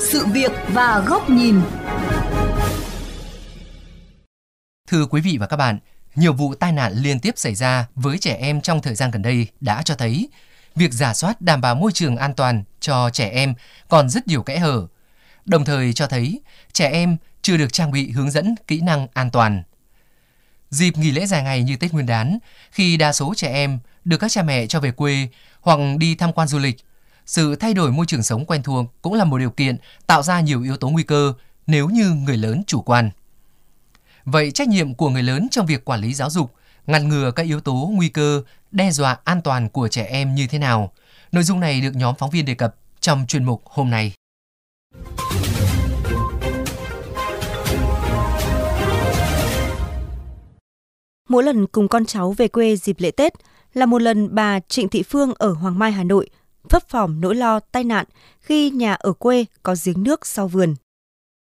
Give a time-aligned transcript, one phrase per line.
[0.00, 1.60] Sự việc và góc nhìn.
[4.88, 5.78] Thưa quý vị và các bạn,
[6.14, 9.22] nhiều vụ tai nạn liên tiếp xảy ra với trẻ em trong thời gian gần
[9.22, 10.28] đây đã cho thấy
[10.74, 13.54] việc giả soát đảm bảo môi trường an toàn cho trẻ em
[13.88, 14.86] còn rất nhiều kẽ hở.
[15.44, 16.40] Đồng thời cho thấy
[16.72, 19.62] trẻ em chưa được trang bị hướng dẫn kỹ năng an toàn.
[20.70, 22.38] Dịp nghỉ lễ dài ngày như Tết Nguyên đán,
[22.70, 25.28] khi đa số trẻ em được các cha mẹ cho về quê
[25.60, 26.76] hoặc đi tham quan du lịch,
[27.26, 30.40] sự thay đổi môi trường sống quen thuộc cũng là một điều kiện tạo ra
[30.40, 31.32] nhiều yếu tố nguy cơ
[31.66, 33.10] nếu như người lớn chủ quan.
[34.24, 36.54] Vậy trách nhiệm của người lớn trong việc quản lý giáo dục,
[36.86, 40.46] ngăn ngừa các yếu tố nguy cơ đe dọa an toàn của trẻ em như
[40.46, 40.92] thế nào?
[41.32, 44.12] Nội dung này được nhóm phóng viên đề cập trong chuyên mục hôm nay.
[51.28, 53.32] Mỗi lần cùng con cháu về quê dịp lễ Tết
[53.74, 56.28] là một lần bà Trịnh Thị Phương ở Hoàng Mai, Hà Nội
[56.68, 58.06] phấp phỏng nỗi lo tai nạn
[58.40, 60.74] khi nhà ở quê có giếng nước sau vườn.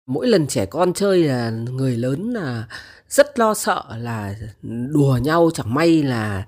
[0.06, 2.69] Mỗi lần trẻ con chơi là người lớn là
[3.09, 6.47] rất lo sợ là đùa nhau chẳng may là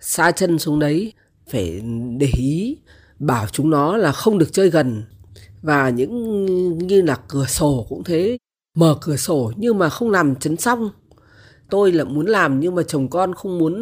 [0.00, 1.12] xa chân xuống đấy.
[1.50, 1.82] Phải
[2.18, 2.76] để ý
[3.18, 5.04] bảo chúng nó là không được chơi gần.
[5.62, 8.38] Và những như là cửa sổ cũng thế
[8.76, 10.90] mở cửa sổ nhưng mà không làm chấn xong
[11.70, 13.74] tôi là muốn làm nhưng mà chồng con không muốn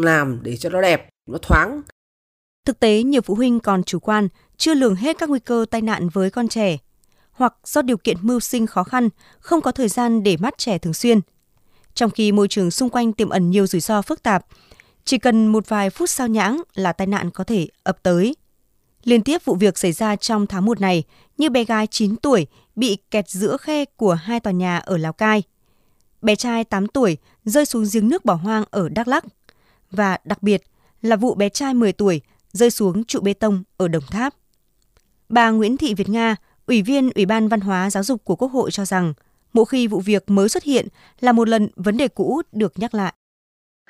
[0.00, 1.82] làm để cho nó đẹp nó thoáng
[2.66, 5.82] Thực tế, nhiều phụ huynh còn chủ quan, chưa lường hết các nguy cơ tai
[5.82, 6.78] nạn với con trẻ,
[7.30, 10.78] hoặc do điều kiện mưu sinh khó khăn, không có thời gian để mắt trẻ
[10.78, 11.20] thường xuyên.
[11.94, 14.46] Trong khi môi trường xung quanh tiềm ẩn nhiều rủi ro phức tạp,
[15.04, 18.36] chỉ cần một vài phút sao nhãng là tai nạn có thể ập tới.
[19.04, 21.04] Liên tiếp vụ việc xảy ra trong tháng 1 này,
[21.38, 25.12] như bé gái 9 tuổi bị kẹt giữa khe của hai tòa nhà ở Lào
[25.12, 25.42] Cai.
[26.26, 29.24] Bé trai 8 tuổi rơi xuống giếng nước bỏ hoang ở Đắk Lắk.
[29.90, 30.62] Và đặc biệt
[31.02, 32.20] là vụ bé trai 10 tuổi
[32.52, 34.34] rơi xuống trụ bê tông ở Đồng Tháp.
[35.28, 38.48] Bà Nguyễn Thị Việt Nga, Ủy viên Ủy ban Văn hóa Giáo dục của Quốc
[38.48, 39.12] hội cho rằng,
[39.52, 40.88] mỗi khi vụ việc mới xuất hiện
[41.20, 43.14] là một lần vấn đề cũ được nhắc lại.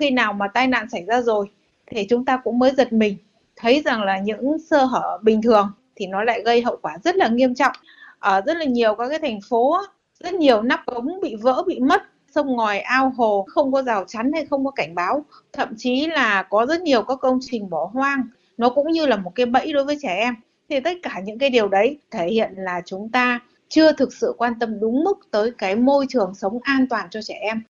[0.01, 1.51] Khi nào mà tai nạn xảy ra rồi
[1.87, 3.17] thì chúng ta cũng mới giật mình,
[3.57, 7.17] thấy rằng là những sơ hở bình thường thì nó lại gây hậu quả rất
[7.17, 7.77] là nghiêm trọng.
[8.19, 9.77] Ở rất là nhiều các cái thành phố,
[10.21, 12.03] rất nhiều nắp cống bị vỡ, bị mất,
[12.37, 16.07] sông ngòi, ao hồ không có rào chắn hay không có cảnh báo, thậm chí
[16.07, 18.23] là có rất nhiều các công trình bỏ hoang
[18.57, 20.35] nó cũng như là một cái bẫy đối với trẻ em
[20.71, 24.35] thì tất cả những cái điều đấy thể hiện là chúng ta chưa thực sự
[24.39, 27.63] quan tâm đúng mức tới cái môi trường sống an toàn cho trẻ em.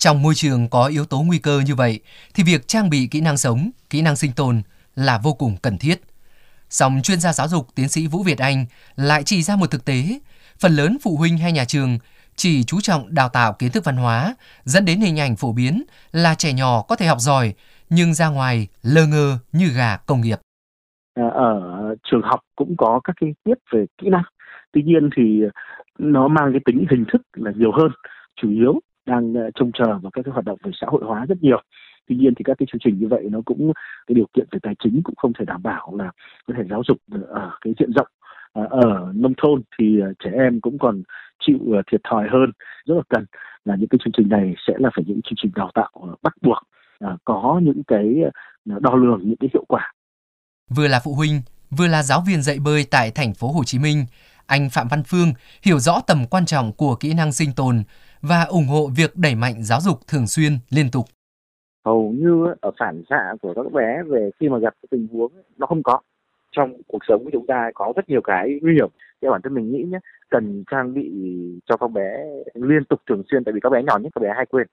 [0.00, 2.00] Trong môi trường có yếu tố nguy cơ như vậy
[2.34, 4.62] thì việc trang bị kỹ năng sống, kỹ năng sinh tồn
[4.94, 6.00] là vô cùng cần thiết.
[6.70, 8.66] Song chuyên gia giáo dục tiến sĩ Vũ Việt Anh
[8.96, 10.18] lại chỉ ra một thực tế,
[10.58, 11.98] phần lớn phụ huynh hay nhà trường
[12.42, 15.82] chỉ chú trọng đào tạo kiến thức văn hóa, dẫn đến hình ảnh phổ biến
[16.12, 17.54] là trẻ nhỏ có thể học giỏi
[17.90, 20.38] nhưng ra ngoài lơ ngơ như gà công nghiệp.
[21.14, 21.60] À, ở
[22.10, 24.22] trường học cũng có các cái tiết về kỹ năng.
[24.72, 25.42] Tuy nhiên thì
[25.98, 27.90] nó mang cái tính hình thức là nhiều hơn,
[28.36, 31.26] chủ yếu đang ờ, trông chờ vào các cái hoạt động về xã hội hóa
[31.28, 31.62] rất nhiều.
[32.08, 33.72] Tuy nhiên thì các cái chương trình như vậy nó cũng
[34.06, 36.10] cái điều kiện về tài chính cũng không thể đảm bảo là
[36.46, 38.08] có thể giáo dục ờ, ở cái diện rộng
[38.52, 41.02] ở nông thôn thì ờ, trẻ em cũng còn
[41.46, 42.50] chịu ờ, thiệt thòi hơn
[42.86, 43.24] rất là cần
[43.64, 46.32] là những cái chương trình này sẽ là phải những chương trình đào tạo bắt
[46.42, 46.58] buộc
[47.02, 48.30] À, có những cái à,
[48.80, 49.92] đo lường những cái hiệu quả.
[50.70, 53.78] Vừa là phụ huynh, vừa là giáo viên dạy bơi tại thành phố Hồ Chí
[53.78, 54.04] Minh,
[54.46, 57.82] anh Phạm Văn Phương hiểu rõ tầm quan trọng của kỹ năng sinh tồn
[58.20, 61.04] và ủng hộ việc đẩy mạnh giáo dục thường xuyên, liên tục.
[61.84, 65.32] Hầu như ở phản xạ của các bé về khi mà gặp cái tình huống
[65.56, 66.00] nó không có.
[66.56, 68.88] Trong cuộc sống của chúng ta có rất nhiều cái nguy hiểm.
[69.22, 69.98] Theo bản thân mình nghĩ nhé,
[70.30, 71.10] cần trang bị
[71.66, 72.24] cho các bé
[72.54, 74.66] liên tục thường xuyên tại vì các bé nhỏ nhất các bé hay quên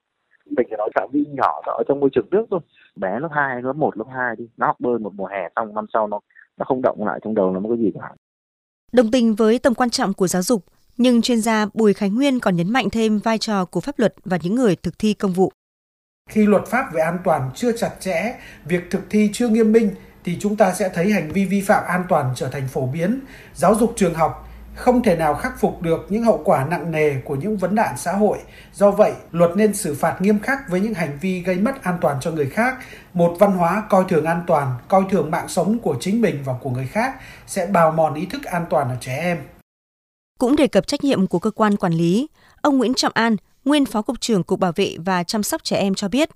[0.57, 2.59] mình chỉ nói phạm vi nhỏ ở trong môi trường nước thôi
[2.95, 5.75] bé lớp 2, lớp 1, lớp 2 đi nó học bơi một mùa hè xong
[5.75, 6.19] năm sau nó
[6.57, 8.11] nó không động lại trong đầu nó có gì cả
[8.91, 10.63] đồng tình với tầm quan trọng của giáo dục
[10.97, 14.13] nhưng chuyên gia Bùi Khánh Nguyên còn nhấn mạnh thêm vai trò của pháp luật
[14.25, 15.51] và những người thực thi công vụ.
[16.29, 19.89] Khi luật pháp về an toàn chưa chặt chẽ, việc thực thi chưa nghiêm minh
[20.23, 23.19] thì chúng ta sẽ thấy hành vi vi phạm an toàn trở thành phổ biến.
[23.53, 27.15] Giáo dục trường học không thể nào khắc phục được những hậu quả nặng nề
[27.23, 28.37] của những vấn nạn xã hội.
[28.73, 31.97] Do vậy, luật nên xử phạt nghiêm khắc với những hành vi gây mất an
[32.01, 32.77] toàn cho người khác.
[33.13, 36.53] Một văn hóa coi thường an toàn, coi thường mạng sống của chính mình và
[36.61, 37.15] của người khác
[37.47, 39.37] sẽ bào mòn ý thức an toàn ở trẻ em.
[40.39, 42.27] Cũng đề cập trách nhiệm của cơ quan quản lý,
[42.61, 43.35] ông Nguyễn Trọng An,
[43.65, 46.29] nguyên Phó Cục trưởng Cục Bảo vệ và Chăm sóc Trẻ Em cho biết,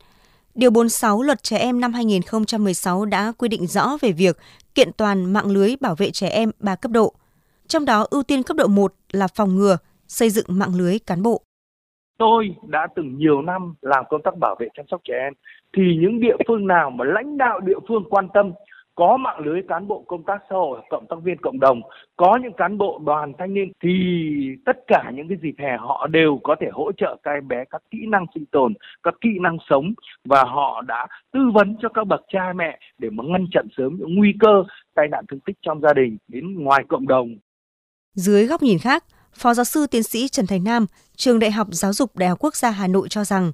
[0.55, 4.37] Điều 46 Luật Trẻ Em năm 2016 đã quy định rõ về việc
[4.75, 7.13] kiện toàn mạng lưới bảo vệ trẻ em ba cấp độ–
[7.67, 9.77] trong đó ưu tiên cấp độ 1 là phòng ngừa,
[10.07, 11.41] xây dựng mạng lưới cán bộ.
[12.17, 15.33] tôi đã từng nhiều năm làm công tác bảo vệ chăm sóc trẻ em
[15.77, 18.51] thì những địa phương nào mà lãnh đạo địa phương quan tâm
[18.95, 21.81] có mạng lưới cán bộ công tác xã hội cộng tác viên cộng đồng
[22.15, 23.89] có những cán bộ đoàn thanh niên thì
[24.65, 27.63] tất cả những cái dịp hè họ đều có thể hỗ trợ các em bé
[27.69, 28.73] các kỹ năng sinh tồn
[29.03, 29.93] các kỹ năng sống
[30.25, 33.97] và họ đã tư vấn cho các bậc cha mẹ để mà ngăn chặn sớm
[33.99, 34.63] những nguy cơ
[34.95, 37.35] tai nạn thương tích trong gia đình đến ngoài cộng đồng.
[38.15, 39.03] Dưới góc nhìn khác
[39.33, 40.85] Phó giáo sư tiến sĩ Trần Thành Nam,
[41.15, 43.51] Trường Đại học Giáo dục Đại học Quốc gia Hà Nội cho rằng,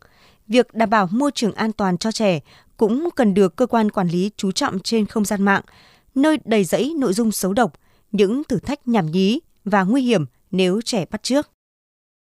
[0.48, 2.40] việc đảm bảo môi trường an toàn cho trẻ
[2.80, 5.62] cũng cần được cơ quan quản lý chú trọng trên không gian mạng,
[6.16, 7.72] nơi đầy rẫy nội dung xấu độc,
[8.12, 10.22] những thử thách nhảm nhí và nguy hiểm
[10.52, 11.46] nếu trẻ bắt trước.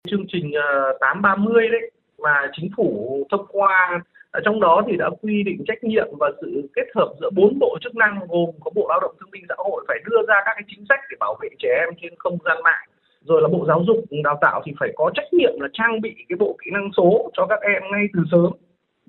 [0.08, 2.88] Chương trình ờ, 830 đấy mà chính phủ
[3.32, 7.14] thông qua ở trong đó thì đã quy định trách nhiệm và sự kết hợp
[7.22, 9.98] giữa bốn bộ chức năng gồm có Bộ Lao động Thương binh Xã hội phải
[10.06, 12.88] đưa ra các cái chính sách để bảo vệ trẻ em trên không gian mạng
[13.26, 16.16] rồi là bộ giáo dục đào tạo thì phải có trách nhiệm là trang bị
[16.30, 18.52] cái bộ kỹ năng số cho các em ngay từ sớm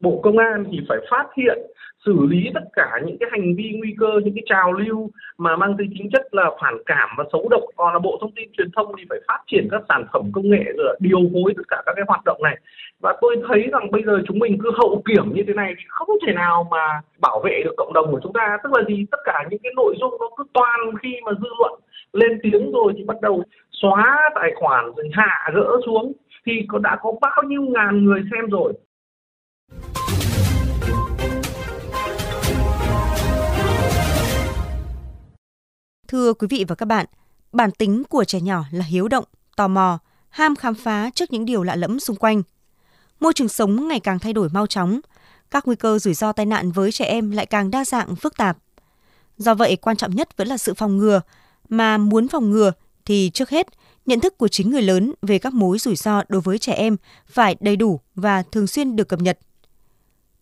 [0.01, 1.59] bộ công an thì phải phát hiện,
[2.07, 5.57] xử lý tất cả những cái hành vi nguy cơ, những cái trào lưu mà
[5.57, 7.63] mang tính tính chất là phản cảm và xấu độc.
[7.77, 10.51] Còn là bộ thông tin truyền thông thì phải phát triển các sản phẩm công
[10.51, 12.57] nghệ rồi điều phối tất cả các cái hoạt động này.
[13.01, 15.85] Và tôi thấy rằng bây giờ chúng mình cứ hậu kiểm như thế này thì
[15.89, 18.59] không thể nào mà bảo vệ được cộng đồng của chúng ta.
[18.63, 19.07] Tức là gì?
[19.11, 21.81] Tất cả những cái nội dung nó cứ toàn khi mà dư luận
[22.13, 26.13] lên tiếng rồi thì bắt đầu xóa tài khoản rồi hạ gỡ xuống.
[26.47, 28.73] Thì có đã có bao nhiêu ngàn người xem rồi
[36.09, 37.07] Thưa quý vị và các bạn,
[37.53, 39.25] bản tính của trẻ nhỏ là hiếu động,
[39.57, 39.99] tò mò,
[40.29, 42.43] ham khám phá trước những điều lạ lẫm xung quanh.
[43.21, 45.01] Môi trường sống ngày càng thay đổi mau chóng,
[45.51, 48.37] các nguy cơ rủi ro tai nạn với trẻ em lại càng đa dạng phức
[48.37, 48.59] tạp.
[49.39, 51.21] Do vậy, quan trọng nhất vẫn là sự phòng ngừa,
[51.69, 52.73] mà muốn phòng ngừa
[53.05, 53.67] thì trước hết,
[54.07, 56.97] nhận thức của chính người lớn về các mối rủi ro đối với trẻ em
[57.27, 59.39] phải đầy đủ và thường xuyên được cập nhật.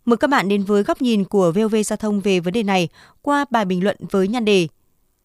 [0.04, 2.88] Mời các bạn đến với góc nhìn của VOV Giao thông về vấn đề này
[3.22, 4.68] qua bài bình luận với nhan đề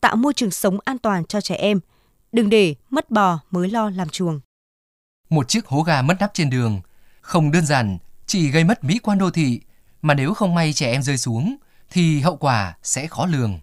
[0.01, 1.80] Tạo môi trường sống an toàn cho trẻ em,
[2.31, 4.40] đừng để mất bò mới lo làm chuồng.
[5.30, 6.81] Một chiếc hố gà mất nắp trên đường,
[7.22, 9.62] không đơn giản chỉ gây mất mỹ quan đô thị,
[10.01, 11.56] mà nếu không may trẻ em rơi xuống
[11.90, 13.60] thì hậu quả sẽ khó lường.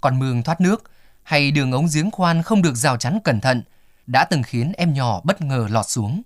[0.00, 0.90] Còn mương thoát nước
[1.22, 3.62] hay đường ống giếng khoan không được rào chắn cẩn thận
[4.06, 6.22] đã từng khiến em nhỏ bất ngờ lọt xuống.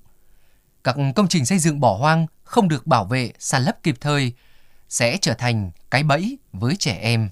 [0.85, 4.33] Các công trình xây dựng bỏ hoang không được bảo vệ, san lấp kịp thời
[4.89, 7.31] sẽ trở thành cái bẫy với trẻ em.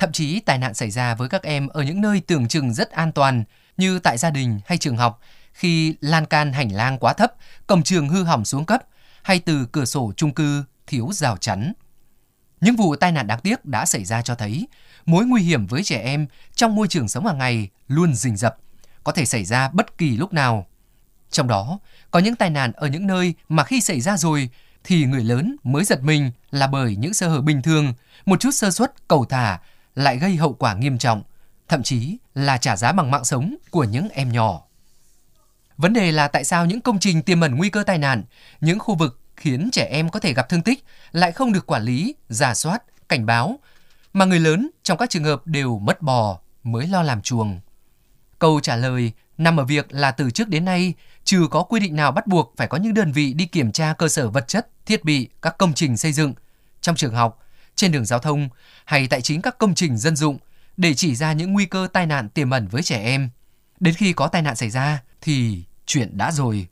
[0.00, 2.90] Thậm chí tai nạn xảy ra với các em ở những nơi tưởng chừng rất
[2.90, 3.44] an toàn
[3.76, 5.20] như tại gia đình hay trường học
[5.52, 7.32] khi lan can hành lang quá thấp,
[7.66, 8.82] cổng trường hư hỏng xuống cấp
[9.22, 11.72] hay từ cửa sổ chung cư thiếu rào chắn.
[12.60, 14.68] Những vụ tai nạn đáng tiếc đã xảy ra cho thấy
[15.06, 18.56] mối nguy hiểm với trẻ em trong môi trường sống hàng ngày luôn rình rập,
[19.04, 20.66] có thể xảy ra bất kỳ lúc nào.
[21.30, 21.78] Trong đó,
[22.10, 24.48] có những tai nạn ở những nơi mà khi xảy ra rồi
[24.84, 27.94] thì người lớn mới giật mình là bởi những sơ hở bình thường,
[28.26, 29.58] một chút sơ suất cầu thả
[30.00, 31.22] lại gây hậu quả nghiêm trọng,
[31.68, 34.62] thậm chí là trả giá bằng mạng sống của những em nhỏ.
[35.76, 38.22] Vấn đề là tại sao những công trình tiềm ẩn nguy cơ tai nạn,
[38.60, 41.82] những khu vực khiến trẻ em có thể gặp thương tích lại không được quản
[41.82, 43.58] lý, giả soát, cảnh báo,
[44.12, 47.60] mà người lớn trong các trường hợp đều mất bò mới lo làm chuồng.
[48.38, 50.94] Câu trả lời nằm ở việc là từ trước đến nay
[51.24, 53.94] trừ có quy định nào bắt buộc phải có những đơn vị đi kiểm tra
[53.98, 56.34] cơ sở vật chất, thiết bị, các công trình xây dựng
[56.80, 57.42] trong trường học,
[57.80, 58.48] trên đường giao thông
[58.84, 60.38] hay tại chính các công trình dân dụng
[60.76, 63.30] để chỉ ra những nguy cơ tai nạn tiềm ẩn với trẻ em.
[63.80, 66.66] Đến khi có tai nạn xảy ra thì chuyện đã rồi.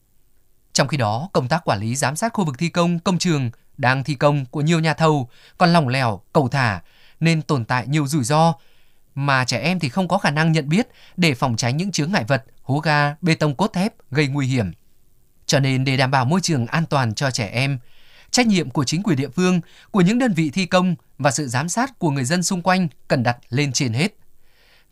[0.72, 3.50] Trong khi đó, công tác quản lý giám sát khu vực thi công, công trường
[3.76, 6.82] đang thi công của nhiều nhà thầu còn lỏng lẻo, cầu thả
[7.20, 8.54] nên tồn tại nhiều rủi ro
[9.14, 12.12] mà trẻ em thì không có khả năng nhận biết để phòng tránh những chướng
[12.12, 14.72] ngại vật, hố ga, bê tông cốt thép gây nguy hiểm.
[15.46, 17.78] Cho nên để đảm bảo môi trường an toàn cho trẻ em,
[18.38, 21.48] trách nhiệm của chính quyền địa phương, của những đơn vị thi công và sự
[21.48, 24.16] giám sát của người dân xung quanh cần đặt lên trên hết.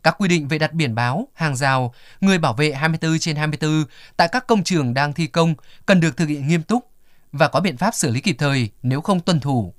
[0.03, 3.85] Các quy định về đặt biển báo, hàng rào, người bảo vệ 24 trên 24
[4.17, 6.91] tại các công trường đang thi công cần được thực hiện nghiêm túc
[7.31, 9.73] và có biện pháp xử lý kịp thời nếu không tuân thủ.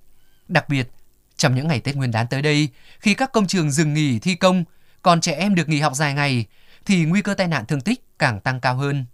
[0.48, 0.90] Đặc biệt,
[1.36, 2.68] trong những ngày Tết Nguyên đán tới đây,
[3.00, 4.64] khi các công trường dừng nghỉ thi công,
[5.02, 6.46] còn trẻ em được nghỉ học dài ngày,
[6.86, 9.04] thì nguy cơ tai nạn thương tích càng tăng cao hơn.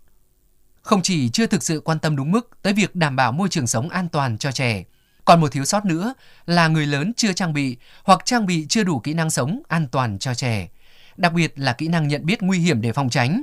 [0.85, 3.67] Không chỉ chưa thực sự quan tâm đúng mức tới việc đảm bảo môi trường
[3.67, 4.85] sống an toàn cho trẻ,
[5.25, 6.15] còn một thiếu sót nữa
[6.47, 9.87] là người lớn chưa trang bị hoặc trang bị chưa đủ kỹ năng sống an
[9.89, 10.69] toàn cho trẻ,
[11.17, 13.43] đặc biệt là kỹ năng nhận biết nguy hiểm để phòng tránh.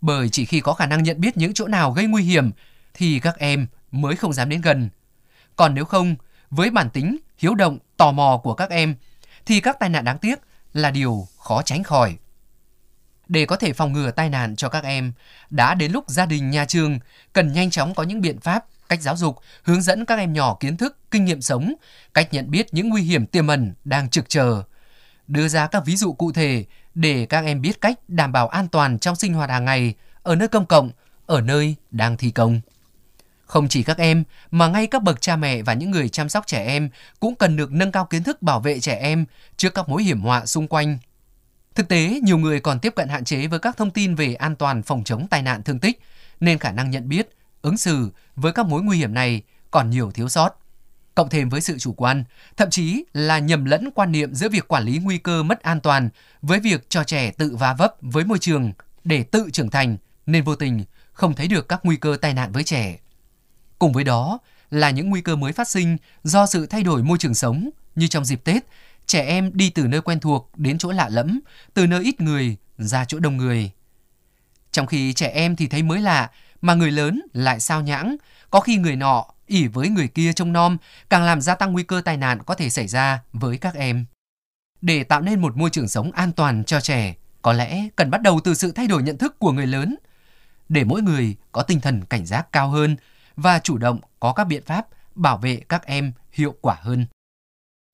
[0.00, 2.50] Bởi chỉ khi có khả năng nhận biết những chỗ nào gây nguy hiểm
[2.94, 4.88] thì các em mới không dám đến gần.
[5.56, 6.16] Còn nếu không,
[6.50, 8.94] với bản tính hiếu động, tò mò của các em
[9.46, 10.38] thì các tai nạn đáng tiếc
[10.72, 12.16] là điều khó tránh khỏi.
[13.28, 15.12] Để có thể phòng ngừa tai nạn cho các em,
[15.50, 16.98] đã đến lúc gia đình, nhà trường
[17.32, 20.56] cần nhanh chóng có những biện pháp, cách giáo dục, hướng dẫn các em nhỏ
[20.60, 21.74] kiến thức, kinh nghiệm sống,
[22.14, 24.62] cách nhận biết những nguy hiểm tiềm ẩn đang trực chờ.
[25.26, 28.68] Đưa ra các ví dụ cụ thể để các em biết cách đảm bảo an
[28.68, 30.90] toàn trong sinh hoạt hàng ngày, ở nơi công cộng,
[31.26, 32.60] ở nơi đang thi công.
[33.46, 36.46] Không chỉ các em, mà ngay các bậc cha mẹ và những người chăm sóc
[36.46, 39.24] trẻ em cũng cần được nâng cao kiến thức bảo vệ trẻ em
[39.56, 40.98] trước các mối hiểm họa xung quanh.
[41.78, 44.56] Thực tế, nhiều người còn tiếp cận hạn chế với các thông tin về an
[44.56, 46.00] toàn phòng chống tai nạn thương tích,
[46.40, 47.28] nên khả năng nhận biết,
[47.62, 50.50] ứng xử với các mối nguy hiểm này còn nhiều thiếu sót.
[51.14, 52.24] Cộng thêm với sự chủ quan,
[52.56, 55.80] thậm chí là nhầm lẫn quan niệm giữa việc quản lý nguy cơ mất an
[55.80, 56.08] toàn
[56.42, 58.72] với việc cho trẻ tự va vấp với môi trường
[59.04, 62.52] để tự trưởng thành, nên vô tình không thấy được các nguy cơ tai nạn
[62.52, 62.98] với trẻ.
[63.78, 64.38] Cùng với đó
[64.70, 68.06] là những nguy cơ mới phát sinh do sự thay đổi môi trường sống như
[68.06, 68.64] trong dịp Tết,
[69.08, 71.40] trẻ em đi từ nơi quen thuộc đến chỗ lạ lẫm,
[71.74, 73.70] từ nơi ít người ra chỗ đông người.
[74.72, 78.16] Trong khi trẻ em thì thấy mới lạ, mà người lớn lại sao nhãng,
[78.50, 80.76] có khi người nọ ỉ với người kia trông nom,
[81.10, 84.04] càng làm gia tăng nguy cơ tai nạn có thể xảy ra với các em.
[84.80, 88.22] Để tạo nên một môi trường sống an toàn cho trẻ, có lẽ cần bắt
[88.22, 89.96] đầu từ sự thay đổi nhận thức của người lớn,
[90.68, 92.96] để mỗi người có tinh thần cảnh giác cao hơn
[93.36, 97.06] và chủ động có các biện pháp bảo vệ các em hiệu quả hơn.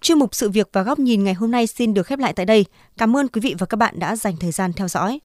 [0.04, 2.46] Chuyên mục sự việc và góc nhìn ngày hôm nay xin được khép lại tại
[2.46, 2.64] đây.
[2.98, 5.20] Cảm ơn quý vị và các bạn đã dành thời gian theo dõi.